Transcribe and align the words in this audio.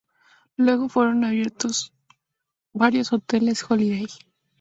Luego 0.57 0.89
fueron 0.89 1.23
abiertos 1.25 1.93
varios 2.73 3.13
hoteles 3.13 3.63
Holiday 3.69 4.07